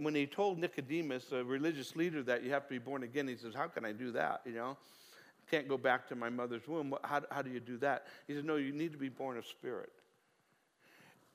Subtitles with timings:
[0.00, 3.36] when he told Nicodemus, a religious leader, that you have to be born again, he
[3.36, 4.42] says, How can I do that?
[4.44, 4.76] You know,
[5.50, 6.94] can't go back to my mother's womb.
[7.04, 8.06] How, how do you do that?
[8.26, 9.90] He said, No, you need to be born of spirit.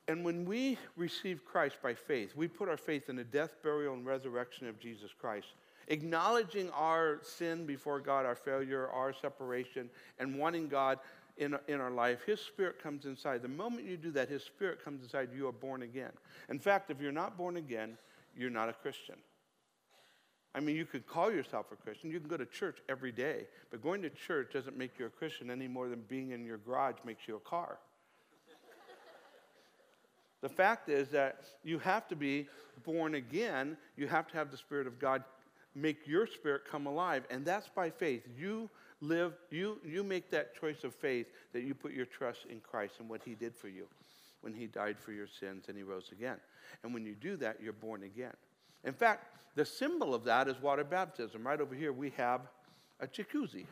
[0.06, 3.94] And when we receive Christ by faith, we put our faith in the death, burial,
[3.94, 5.46] and resurrection of Jesus Christ,
[5.88, 9.88] acknowledging our sin before God, our failure, our separation,
[10.18, 10.98] and wanting God
[11.36, 13.42] in, in our life, His Spirit comes inside.
[13.42, 16.12] The moment you do that, His Spirit comes inside, you are born again.
[16.48, 17.96] In fact, if you're not born again,
[18.36, 19.16] you're not a Christian.
[20.54, 22.10] I mean, you could call yourself a Christian.
[22.10, 25.10] You can go to church every day, but going to church doesn't make you a
[25.10, 27.78] Christian any more than being in your garage makes you a car.
[30.42, 32.46] the fact is that you have to be
[32.84, 33.76] born again.
[33.96, 35.24] You have to have the Spirit of God
[35.74, 38.22] make your spirit come alive, and that's by faith.
[38.38, 38.70] You
[39.00, 42.94] live, you, you make that choice of faith that you put your trust in Christ
[43.00, 43.88] and what He did for you
[44.44, 46.36] when He died for your sins and He rose again.
[46.82, 48.34] And when you do that, you're born again.
[48.84, 51.46] In fact, the symbol of that is water baptism.
[51.46, 52.42] Right over here, we have
[53.00, 53.66] a jacuzzi.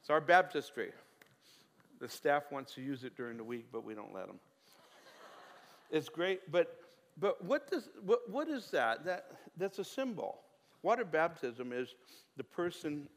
[0.00, 0.92] It's our baptistry.
[1.98, 4.38] The staff wants to use it during the week, but we don't let them.
[5.90, 6.80] It's great, but
[7.18, 9.04] but what does what, what is that?
[9.04, 10.40] That that's a symbol.
[10.82, 11.94] Water baptism is
[12.36, 13.08] the person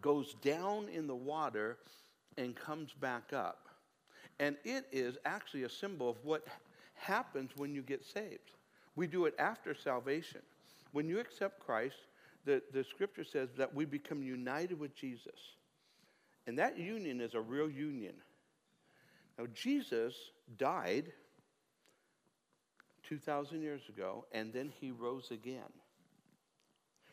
[0.00, 1.78] goes down in the water
[2.36, 3.67] and comes back up.
[4.40, 6.46] And it is actually a symbol of what
[6.94, 8.52] happens when you get saved.
[8.96, 10.40] We do it after salvation.
[10.92, 11.96] When you accept Christ,
[12.44, 15.56] the, the scripture says that we become united with Jesus.
[16.46, 18.14] And that union is a real union.
[19.38, 20.14] Now, Jesus
[20.56, 21.12] died
[23.08, 25.72] 2,000 years ago, and then he rose again.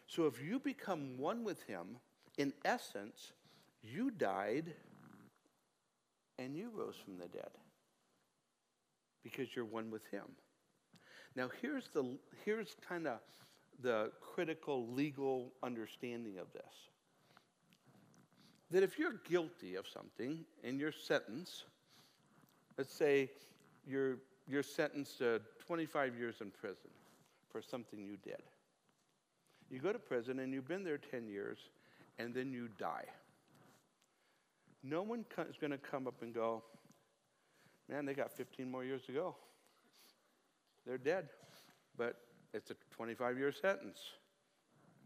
[0.08, 1.98] So if you become one with him,
[2.38, 3.32] in essence,
[3.84, 4.74] you died
[6.40, 7.52] and you rose from the dead
[9.24, 10.26] because you're one with him.
[11.36, 13.20] Now, here's, the, here's kind of
[13.82, 16.64] the critical legal understanding of this
[18.72, 21.66] that if you're guilty of something in your sentence,
[22.78, 23.30] let's say
[23.88, 24.18] you're,
[24.48, 26.90] you're sentenced to 25 years in prison
[27.52, 28.42] for something you did.
[29.70, 31.58] You go to prison and you've been there 10 years,
[32.20, 33.06] and then you die.
[34.88, 36.64] No one is going to come up and go,
[37.90, 39.36] man, they got 15 more years to go.
[40.86, 41.30] They're dead.
[41.98, 42.18] But
[42.54, 44.00] it's a 25 year sentence.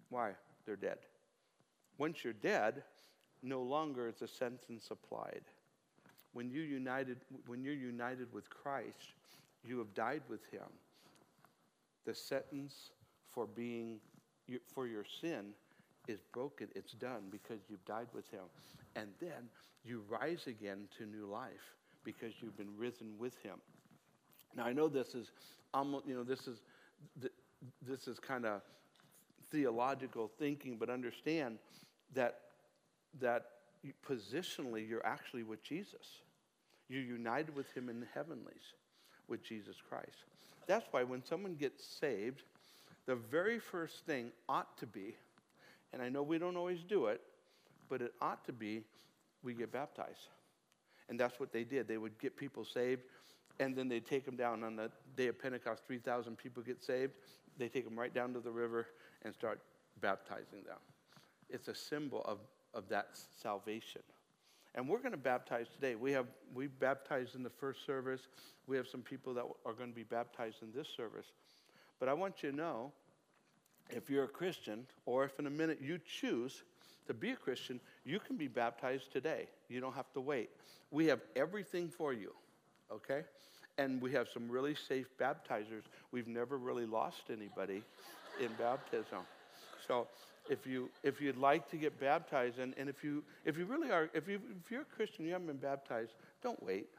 [0.09, 0.31] Why?
[0.65, 0.97] They're dead.
[1.97, 2.83] Once you're dead,
[3.41, 5.43] no longer is a sentence applied.
[6.33, 7.17] When, you united,
[7.47, 9.13] when you're united with Christ,
[9.63, 10.67] you have died with him.
[12.05, 12.91] The sentence
[13.31, 13.99] for being
[14.73, 15.51] for your sin
[16.07, 16.67] is broken.
[16.75, 18.41] It's done because you've died with him.
[18.95, 19.49] And then
[19.83, 23.55] you rise again to new life because you've been risen with him.
[24.55, 25.31] Now I know this is
[25.73, 26.59] almost, you know, this is
[27.85, 28.61] this is kind of
[29.51, 31.57] theological thinking, but understand
[32.13, 32.39] that
[33.19, 33.45] that
[34.07, 36.21] positionally you're actually with Jesus.
[36.89, 38.73] You're united with him in the heavenlies
[39.27, 40.25] with Jesus Christ.
[40.67, 42.43] That's why when someone gets saved,
[43.05, 45.15] the very first thing ought to be,
[45.93, 47.21] and I know we don't always do it,
[47.89, 48.83] but it ought to be
[49.43, 50.27] we get baptized.
[51.09, 51.87] And that's what they did.
[51.87, 53.01] They would get people saved,
[53.59, 55.83] and then they'd take them down on the day of Pentecost.
[55.87, 57.13] 3,000 people get saved.
[57.57, 58.87] They take them right down to the river
[59.23, 59.59] and start
[60.01, 60.77] baptizing them.
[61.49, 62.37] It's a symbol of,
[62.73, 63.09] of that
[63.41, 64.01] salvation.
[64.75, 65.95] And we're going to baptize today.
[65.95, 68.21] We have we baptized in the first service.
[68.67, 71.25] We have some people that are going to be baptized in this service.
[71.99, 72.91] But I want you to know
[73.89, 76.63] if you're a Christian, or if in a minute you choose
[77.09, 79.47] to be a Christian, you can be baptized today.
[79.67, 80.51] You don't have to wait.
[80.91, 82.33] We have everything for you,
[82.91, 83.23] okay?
[83.79, 85.85] And we have some really safe baptizers.
[86.11, 87.81] We've never really lost anybody
[88.39, 89.25] in baptism.
[89.87, 90.07] So
[90.51, 93.91] if you if you'd like to get baptized and, and if you if you really
[93.91, 96.11] are if you if you're a Christian you haven't been baptized,
[96.43, 96.89] don't wait.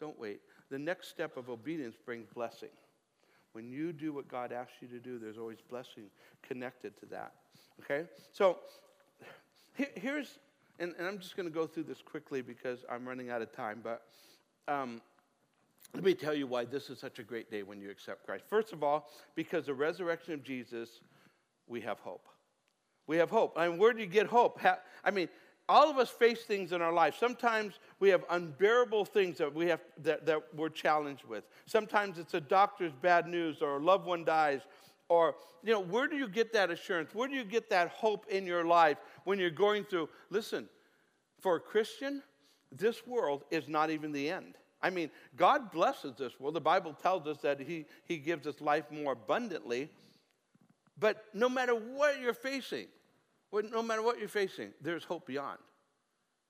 [0.00, 0.40] Don't wait.
[0.70, 2.70] The next step of obedience brings blessing.
[3.52, 6.04] When you do what God asks you to do, there's always blessing
[6.42, 7.32] connected to that.
[7.82, 8.08] Okay?
[8.32, 8.58] So
[9.94, 10.38] here's,
[10.78, 13.52] and, and I'm just going to go through this quickly because I'm running out of
[13.52, 14.02] time, but
[14.68, 15.00] um,
[15.94, 18.44] let me tell you why this is such a great day when you accept Christ.
[18.48, 21.00] First of all, because the resurrection of Jesus,
[21.66, 22.26] we have hope.
[23.06, 23.54] We have hope.
[23.56, 24.60] I mean, where do you get hope?
[25.04, 25.28] I mean,
[25.68, 27.16] all of us face things in our life.
[27.18, 31.44] Sometimes we have unbearable things that we have that, that we're challenged with.
[31.66, 34.60] Sometimes it's a doctor's bad news or a loved one dies.
[35.10, 35.34] Or,
[35.64, 37.10] you know, where do you get that assurance?
[37.12, 40.08] Where do you get that hope in your life when you're going through?
[40.30, 40.68] Listen,
[41.40, 42.22] for a Christian,
[42.70, 44.54] this world is not even the end.
[44.80, 46.54] I mean, God blesses this world.
[46.54, 49.90] The Bible tells us that He, he gives us life more abundantly.
[50.96, 52.86] But no matter what you're facing,
[53.52, 55.58] no matter what you're facing, there's hope beyond.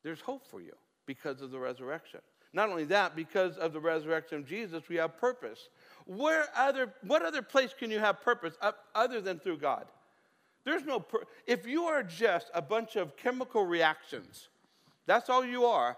[0.05, 0.75] There's hope for you
[1.07, 2.21] because of the resurrection.
[2.53, 5.69] Not only that, because of the resurrection of Jesus, we have purpose.
[6.17, 8.55] Where other, what other place can you have purpose
[8.97, 9.87] other than through God?
[10.65, 14.49] There's no, pur- if you are just a bunch of chemical reactions,
[15.07, 15.97] that's all you are,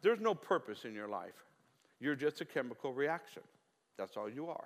[0.00, 1.44] there's no purpose in your life.
[2.00, 3.42] You're just a chemical reaction.
[3.98, 4.64] That's all you are.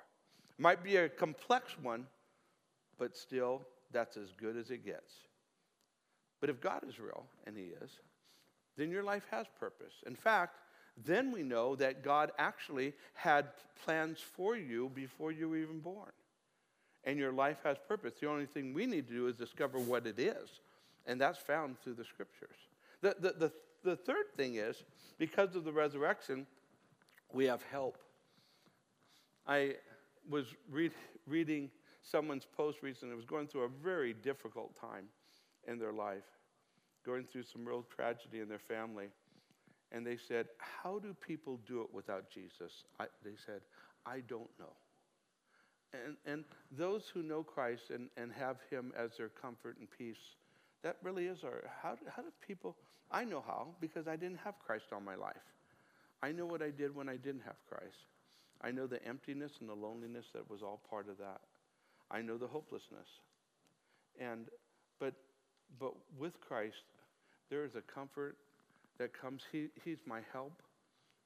[0.59, 2.07] Might be a complex one,
[2.97, 5.13] but still, that's as good as it gets.
[6.41, 7.99] But if God is real, and He is,
[8.77, 9.95] then your life has purpose.
[10.07, 10.61] In fact,
[11.03, 13.47] then we know that God actually had
[13.85, 16.13] plans for you before you were even born.
[17.05, 18.15] And your life has purpose.
[18.21, 20.61] The only thing we need to do is discover what it is.
[21.07, 22.57] And that's found through the scriptures.
[23.03, 23.53] The, the, the,
[23.83, 24.85] the third thing is
[25.19, 26.47] because of the resurrection,
[27.33, 27.99] we have help.
[29.47, 29.75] I
[30.31, 30.93] was read,
[31.27, 31.71] reading
[32.03, 35.07] someone's post recently, it was going through a very difficult time
[35.67, 36.25] in their life,
[37.05, 39.09] going through some real tragedy in their family.
[39.95, 42.85] And they said, How do people do it without Jesus?
[42.99, 43.61] I, they said,
[44.05, 44.73] I don't know.
[45.93, 46.45] And, and
[46.77, 50.17] those who know Christ and, and have Him as their comfort and peace,
[50.83, 51.71] that really is our.
[51.81, 52.77] How, how do people.
[53.11, 55.37] I know how because I didn't have Christ all my life.
[56.23, 58.09] I know what I did when I didn't have Christ.
[58.63, 61.41] I know the emptiness and the loneliness that was all part of that.
[62.11, 63.07] I know the hopelessness.
[64.19, 64.47] And
[64.99, 65.15] but
[65.79, 66.83] but with Christ,
[67.51, 68.37] there is a comfort
[68.99, 69.43] that comes.
[69.51, 70.63] He, he's my help.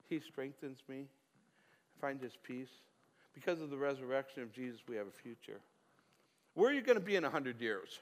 [0.09, 1.06] He strengthens me.
[1.97, 2.69] I find his peace.
[3.35, 5.61] Because of the resurrection of Jesus, we have a future.
[6.55, 8.00] Where are you going to be in 100 years?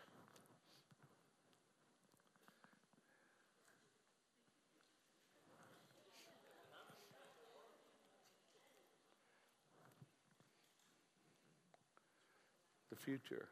[12.91, 13.47] The future.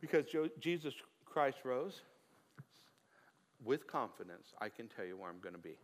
[0.00, 0.26] Because
[0.60, 0.94] Jesus
[1.24, 2.02] Christ rose,
[3.64, 5.76] with confidence, I can tell you where I'm going to be.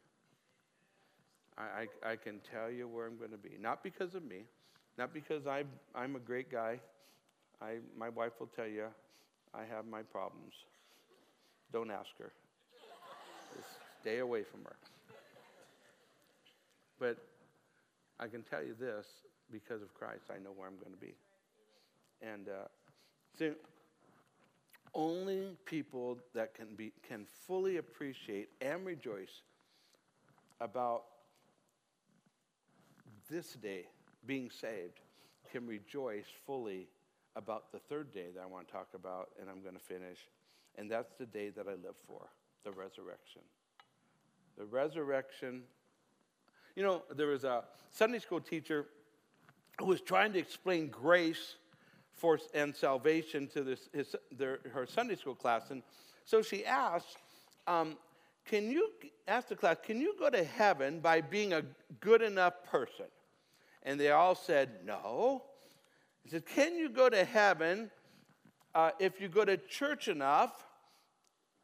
[1.59, 3.57] I, I, I, can tell you where I'm going to be.
[3.61, 4.45] Not because of me,
[4.99, 6.81] not because I'm, I'm a great guy.
[7.61, 8.87] I, my wife will tell you
[9.55, 10.55] I have my problems.
[11.73, 12.33] Don't ask her.
[13.57, 13.69] Just
[14.01, 14.77] stay away from her.
[16.99, 17.19] But
[18.19, 19.07] I can tell you this
[19.51, 21.15] because of Christ, I know where I'm going to be.
[22.23, 22.69] And uh,
[24.95, 29.43] only people that can, be, can fully appreciate and rejoice
[30.61, 31.05] about
[33.31, 33.87] this day
[34.27, 35.01] being saved
[35.51, 36.89] can rejoice fully
[37.37, 40.19] about the third day that I want to talk about and I'm going to finish.
[40.77, 42.29] And that's the day that I live for
[42.65, 43.43] the resurrection.
[44.57, 45.63] The resurrection.
[46.77, 48.87] You know, there was a Sunday school teacher
[49.79, 51.57] who was trying to explain grace
[52.13, 55.71] for, and salvation to this, his, their, her Sunday school class.
[55.71, 55.83] And
[56.25, 57.17] so she asked,
[57.67, 57.97] um,
[58.47, 58.91] Can you,
[59.27, 61.63] ask the class, can you go to heaven by being a
[62.01, 63.07] good enough person?
[63.83, 65.43] And they all said, No.
[66.23, 67.91] He said, Can you go to heaven
[68.75, 70.65] uh, if you go to church enough?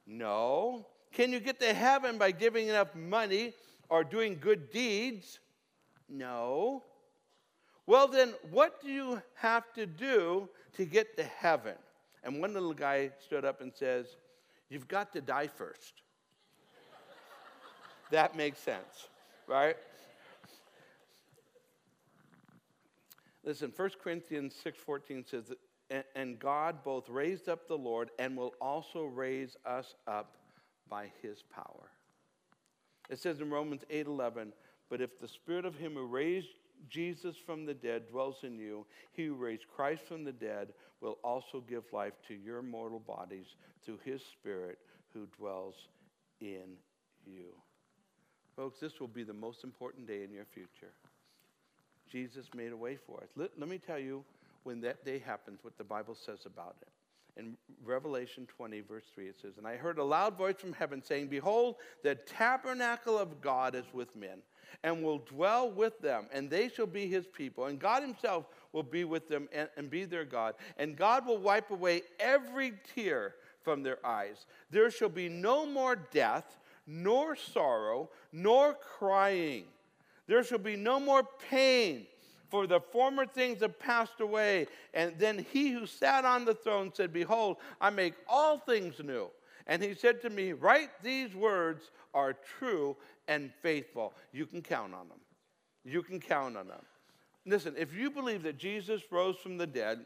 [0.06, 0.86] No.
[1.12, 3.54] Can you get to heaven by giving enough money
[3.88, 5.38] or doing good deeds?
[6.08, 6.82] No.
[7.88, 11.72] Well, then, what do you have to do to get to heaven?
[12.22, 14.08] And one little guy stood up and says,
[14.68, 15.94] You've got to die first.
[18.10, 19.08] that makes sense,
[19.46, 19.74] right?
[23.42, 25.54] Listen, 1 Corinthians 6:14 says
[26.14, 30.36] and God both raised up the Lord and will also raise us up
[30.90, 31.90] by his power.
[33.08, 34.52] It says in Romans 8:11,
[34.90, 36.48] but if the spirit of him who raised
[36.88, 40.68] Jesus from the dead dwells in you, he who raised Christ from the dead
[41.00, 43.46] will also give life to your mortal bodies
[43.84, 44.78] through his Spirit
[45.12, 45.74] who dwells
[46.40, 46.76] in
[47.26, 47.52] you.
[48.56, 50.92] Folks, this will be the most important day in your future.
[52.10, 53.28] Jesus made a way for us.
[53.36, 54.24] Let, let me tell you
[54.64, 56.88] when that day happens what the Bible says about it
[57.38, 61.02] in Revelation 20, verse 3, it says, And I heard a loud voice from heaven
[61.02, 64.38] saying, Behold, the tabernacle of God is with men,
[64.82, 67.66] and will dwell with them, and they shall be his people.
[67.66, 70.54] And God himself will be with them and, and be their God.
[70.76, 74.46] And God will wipe away every tear from their eyes.
[74.70, 79.64] There shall be no more death, nor sorrow, nor crying.
[80.26, 82.06] There shall be no more pain
[82.50, 84.66] for the former things have passed away.
[84.94, 89.30] And then he who sat on the throne said, Behold, I make all things new.
[89.66, 92.96] And he said to me, Write these words are true
[93.28, 94.14] and faithful.
[94.32, 95.20] You can count on them.
[95.84, 96.82] You can count on them.
[97.46, 100.00] Listen, if you believe that Jesus rose from the dead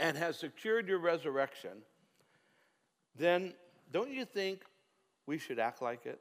[0.00, 1.82] and has secured your resurrection,
[3.16, 3.54] then
[3.92, 4.62] don't you think
[5.26, 6.20] we should act like it?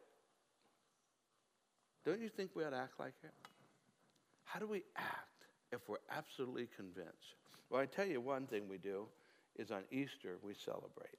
[2.06, 3.32] Don't you think we ought to act like it?
[4.54, 7.34] How do we act if we're absolutely convinced?
[7.72, 9.08] Well, I tell you one thing we do
[9.58, 11.18] is on Easter we celebrate.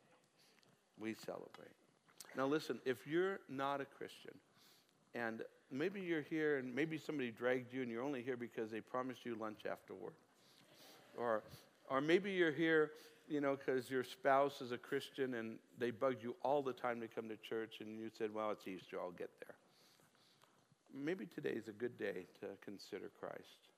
[1.01, 1.75] We celebrate.
[2.37, 4.35] Now, listen, if you're not a Christian,
[5.17, 8.81] and maybe you're here and maybe somebody dragged you and you're only here because they
[8.81, 10.13] promised you lunch afterward,
[11.17, 11.43] or,
[11.91, 12.93] or maybe you're here
[13.27, 17.01] you know, because your spouse is a Christian and they bugged you all the time
[17.01, 19.57] to come to church, and you said, Well, it's Easter, I'll get there.
[20.97, 23.69] Maybe today is a good day to consider Christ.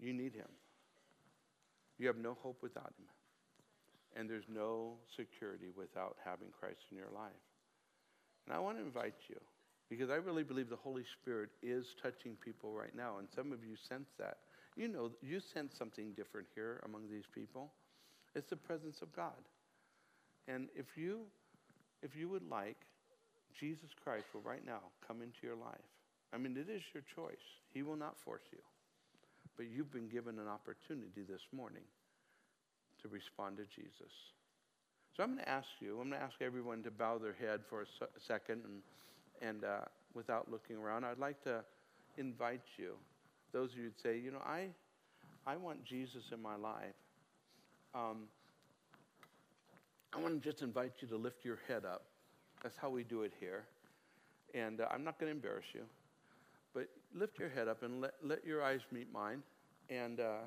[0.00, 0.48] You need him.
[1.98, 3.06] You have no hope without him.
[4.16, 7.30] And there's no security without having Christ in your life.
[8.46, 9.36] And I want to invite you,
[9.90, 13.62] because I really believe the Holy Spirit is touching people right now, and some of
[13.62, 14.38] you sense that.
[14.76, 17.72] You know, you sense something different here among these people.
[18.34, 19.42] It's the presence of God.
[20.46, 21.22] And if you,
[22.02, 22.78] if you would like,
[23.58, 25.88] Jesus Christ will right now come into your life.
[26.32, 27.42] I mean, it is your choice.
[27.72, 28.58] He will not force you.
[29.56, 31.82] But you've been given an opportunity this morning
[33.02, 34.12] to respond to Jesus.
[35.16, 37.60] So I'm going to ask you, I'm going to ask everyone to bow their head
[37.68, 37.86] for a
[38.20, 38.82] second and,
[39.42, 39.80] and uh,
[40.14, 41.04] without looking around.
[41.04, 41.64] I'd like to
[42.16, 42.94] invite you
[43.52, 44.68] those of you who'd say, you know, I,
[45.46, 46.94] I want Jesus in my life.
[47.94, 48.28] Um,
[50.14, 52.04] I want to just invite you to lift your head up.
[52.62, 53.64] That's how we do it here.
[54.54, 55.82] And uh, I'm not going to embarrass you,
[56.74, 59.42] but lift your head up and let, let your eyes meet mine.
[59.90, 60.46] And, uh,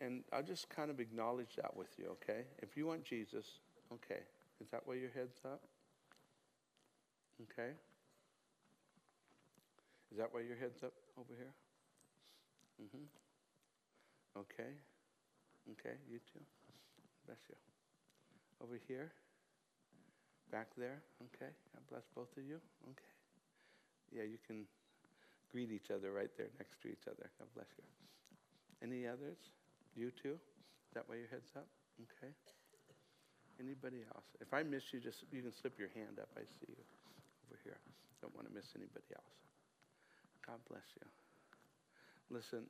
[0.00, 2.42] and I'll just kind of acknowledge that with you, okay?
[2.62, 3.46] If you want Jesus,
[3.92, 4.20] okay.
[4.60, 5.60] Is that why your head's up?
[7.42, 7.70] Okay.
[10.10, 11.52] Is that why your head's up over here?
[12.82, 14.40] Mm-hmm.
[14.40, 14.72] Okay.
[15.72, 16.40] Okay, you too.
[17.26, 17.56] Bless you.
[18.62, 19.12] Over here.
[20.50, 21.02] Back there.
[21.34, 21.50] Okay.
[21.74, 22.58] God bless both of you.
[22.94, 23.12] Okay.
[24.14, 24.64] Yeah, you can
[25.50, 27.30] greet each other right there next to each other.
[27.38, 27.84] God bless you.
[28.82, 29.38] Any others?
[29.96, 30.36] You too?
[30.36, 31.66] Is that why your head's up?
[31.98, 32.30] Okay.
[33.58, 34.28] Anybody else?
[34.40, 36.28] If I miss you, just you can slip your hand up.
[36.36, 36.84] I see you
[37.48, 37.80] over here.
[38.20, 39.36] Don't want to miss anybody else.
[40.44, 41.08] God bless you.
[42.28, 42.68] Listen,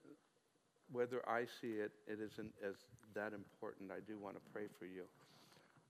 [0.93, 2.77] whether I see it, it isn't as
[3.15, 3.91] that important.
[3.91, 5.05] I do want to pray for you.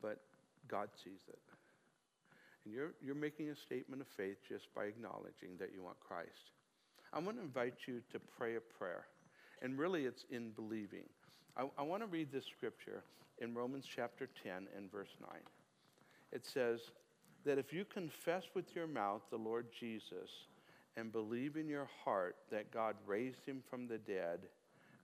[0.01, 0.21] But
[0.69, 1.39] God sees it.
[2.67, 6.51] And you're, you're making a statement of faith just by acknowledging that you want Christ.
[7.13, 9.07] I want to invite you to pray a prayer.
[9.63, 11.05] And really, it's in believing.
[11.57, 13.05] I, I want to read this scripture
[13.39, 15.31] in Romans chapter 10 and verse 9.
[16.33, 16.81] It says
[17.45, 20.29] that if you confess with your mouth the Lord Jesus
[20.97, 24.41] and believe in your heart that God raised him from the dead,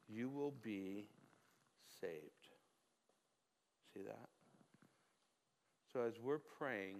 [0.08, 1.06] you will be
[2.00, 2.12] saved.
[3.94, 4.28] See that?
[5.92, 6.96] So as we're praying,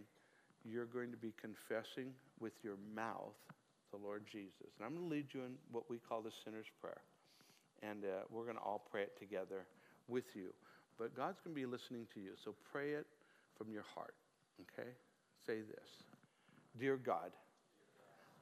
[0.68, 3.34] you're going to be confessing with your mouth
[3.90, 4.72] the Lord Jesus.
[4.78, 7.02] And I'm going to lead you in what we call the sinner's prayer.
[7.82, 9.66] And uh, we're going to all pray it together
[10.08, 10.54] with you.
[10.98, 12.30] But God's going to be listening to you.
[12.42, 13.06] So pray it
[13.56, 14.14] from your heart.
[14.60, 14.88] Okay?
[15.46, 16.04] Say this
[16.78, 17.32] Dear God,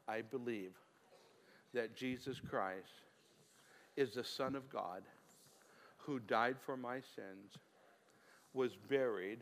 [0.07, 0.73] I believe
[1.73, 3.05] that Jesus Christ
[3.97, 5.03] is the Son of God
[5.97, 7.55] who died for my sins,
[8.55, 9.41] was buried,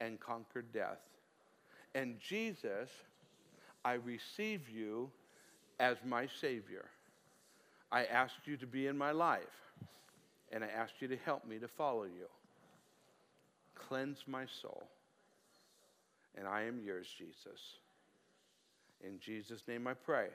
[0.00, 1.00] and conquered death.
[1.96, 2.90] And Jesus,
[3.82, 5.10] I receive you
[5.80, 6.84] as my Savior.
[7.90, 9.40] I ask you to be in my life,
[10.52, 12.26] and I ask you to help me to follow you.
[13.74, 14.86] Cleanse my soul,
[16.36, 17.60] and I am yours, Jesus.
[19.02, 20.26] In Jesus' name I pray.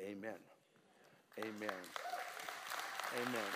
[0.00, 0.40] Amen.
[1.38, 1.82] Amen.
[3.14, 3.50] Amen.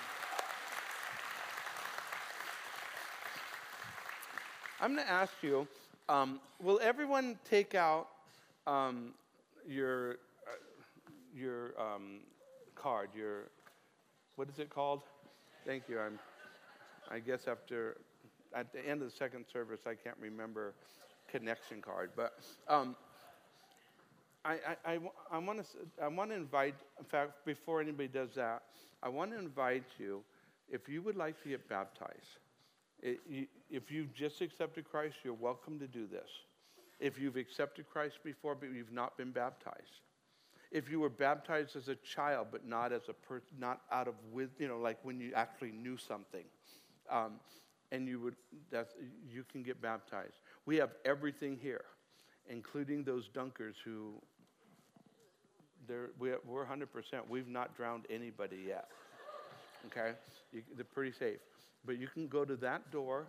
[4.83, 5.67] I'm going to ask you
[6.09, 8.09] um, will everyone take out
[8.67, 9.15] um,
[9.67, 10.57] your, uh,
[11.35, 12.21] your um,
[12.75, 13.45] card, your,
[14.37, 15.03] what is it called?
[15.67, 15.99] Thank you.
[16.01, 16.19] I'm,
[17.11, 17.97] I guess after,
[18.55, 20.75] at the end of the second service, I can't remember
[21.31, 22.11] connection card.
[22.17, 22.97] But um,
[24.45, 24.99] I, I, I,
[25.33, 25.67] I want to
[26.03, 26.75] I want to invite.
[26.99, 28.63] In fact, before anybody does that,
[29.03, 30.23] I want to invite you.
[30.71, 32.39] If you would like to get baptized,
[33.05, 36.29] it, you, if you've just accepted Christ, you're welcome to do this.
[36.99, 40.01] If you've accepted Christ before, but you've not been baptized,
[40.73, 44.15] if you were baptized as a child, but not as a per, not out of
[44.33, 46.45] with you know like when you actually knew something,
[47.11, 47.35] um,
[47.93, 48.37] and you would
[48.71, 48.89] that
[49.31, 50.41] you can get baptized.
[50.65, 51.85] We have everything here,
[52.49, 54.15] including those dunkers who,
[55.87, 56.87] they're, we're 100%.
[57.29, 58.89] We've not drowned anybody yet.
[59.87, 60.13] Okay?
[60.53, 61.41] You, they're pretty safe.
[61.87, 63.27] But you can go to that door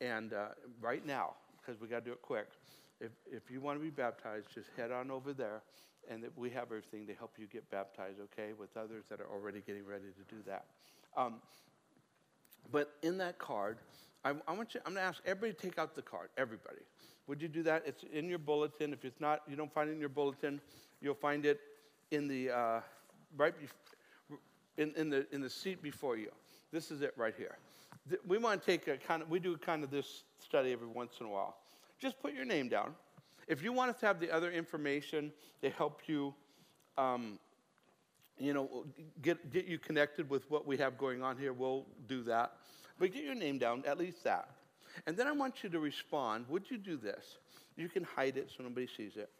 [0.00, 0.48] and uh,
[0.80, 2.48] right now, because we got to do it quick,
[3.00, 5.62] if, if you want to be baptized, just head on over there
[6.10, 9.60] and we have everything to help you get baptized, okay, with others that are already
[9.66, 10.66] getting ready to do that.
[11.16, 11.34] Um,
[12.70, 13.78] but in that card,
[14.24, 16.82] I, I want you, I'm going to ask everybody to take out the card, everybody.
[17.26, 17.82] Would you do that?
[17.86, 18.92] It's in your bulletin.
[18.92, 20.60] If it's not, you don't find it in your bulletin,
[21.00, 21.60] you'll find it
[22.10, 22.80] in the, uh,
[23.36, 24.36] right bef-
[24.76, 26.30] in, in, the, in the seat before you.
[26.72, 27.56] This is it right here.
[28.26, 31.14] We want to take a kind of, we do kind of this study every once
[31.20, 31.56] in a while.
[31.98, 32.94] Just put your name down.
[33.48, 35.32] If you want us to have the other information
[35.62, 36.34] to help you,
[36.98, 37.38] um,
[38.38, 38.84] you know,
[39.22, 42.52] get, get you connected with what we have going on here, we'll do that.
[42.98, 44.50] But get your name down, at least that.
[45.06, 46.46] And then I want you to respond.
[46.48, 47.38] Would you do this?
[47.76, 49.30] You can hide it so nobody sees it.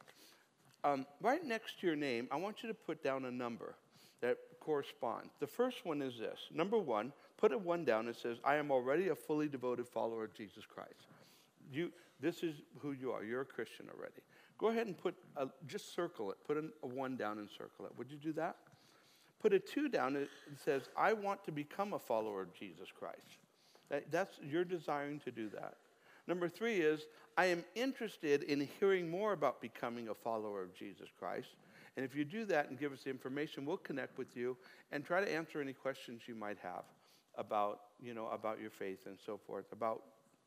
[0.85, 3.75] Um, right next to your name, I want you to put down a number
[4.20, 5.30] that correspond.
[5.40, 8.70] The first one is this number one, put a one down that says, I am
[8.70, 11.06] already a fully devoted follower of Jesus Christ.
[11.70, 13.25] You, this is who you are.
[13.25, 14.23] You're a Christian already.
[14.58, 16.38] Go ahead and put a, just circle it.
[16.46, 17.92] Put a one down and circle it.
[17.99, 18.56] Would you do that?
[19.40, 20.16] Put a two down.
[20.16, 20.30] It
[20.64, 23.38] says, I want to become a follower of Jesus Christ.
[23.90, 25.75] That, that's you're desiring to do that.
[26.26, 27.06] Number three is,
[27.37, 31.49] I am interested in hearing more about becoming a follower of Jesus Christ.
[31.96, 34.56] And if you do that and give us the information, we'll connect with you
[34.92, 36.84] and try to answer any questions you might have
[37.36, 40.02] about, you know, about your faith and so forth, about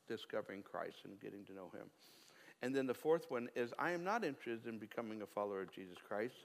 [0.08, 1.88] discovering Christ and getting to know him.
[2.62, 5.72] And then the fourth one is I am not interested in becoming a follower of
[5.72, 6.36] Jesus Christ.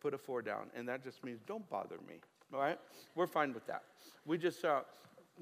[0.00, 0.70] Put a four down.
[0.74, 2.16] And that just means don't bother me.
[2.52, 2.78] All right?
[3.14, 3.84] We're fine with that.
[4.26, 4.80] We just uh,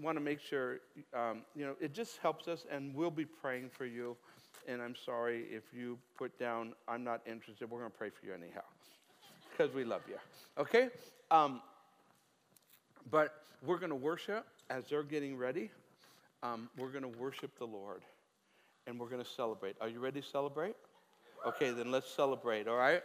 [0.01, 0.81] want to make sure,
[1.15, 4.17] um, you know, it just helps us, and we'll be praying for you.
[4.69, 7.71] And I'm sorry if you put down, I'm not interested.
[7.71, 8.63] We're going to pray for you anyhow
[9.57, 10.17] because we love you.
[10.59, 10.89] Okay?
[11.31, 11.61] Um,
[13.11, 15.71] but we're going to worship as they're getting ready
[16.43, 18.03] um, we're going to worship the Lord
[18.87, 19.77] and we're going to celebrate.
[19.81, 20.77] Are you ready to celebrate?
[21.47, 23.03] Okay, then let's celebrate, all right?